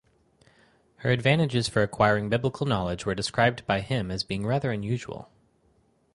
[0.95, 5.29] Her advantages for acquiring biblical knowledge were described by him as being rather unusual.